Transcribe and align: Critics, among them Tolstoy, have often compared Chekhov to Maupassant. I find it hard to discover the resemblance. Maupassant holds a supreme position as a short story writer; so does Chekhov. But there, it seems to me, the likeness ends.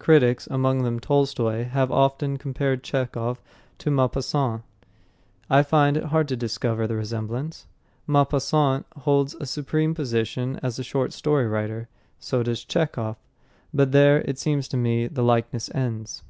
Critics, 0.00 0.48
among 0.48 0.82
them 0.82 0.98
Tolstoy, 0.98 1.62
have 1.62 1.92
often 1.92 2.38
compared 2.38 2.82
Chekhov 2.82 3.40
to 3.78 3.88
Maupassant. 3.88 4.62
I 5.48 5.62
find 5.62 5.96
it 5.96 6.06
hard 6.06 6.26
to 6.26 6.36
discover 6.36 6.88
the 6.88 6.96
resemblance. 6.96 7.68
Maupassant 8.04 8.84
holds 8.96 9.36
a 9.36 9.46
supreme 9.46 9.94
position 9.94 10.58
as 10.60 10.80
a 10.80 10.82
short 10.82 11.12
story 11.12 11.46
writer; 11.46 11.88
so 12.18 12.42
does 12.42 12.64
Chekhov. 12.64 13.14
But 13.72 13.92
there, 13.92 14.22
it 14.22 14.40
seems 14.40 14.66
to 14.66 14.76
me, 14.76 15.06
the 15.06 15.22
likeness 15.22 15.70
ends. 15.72 16.24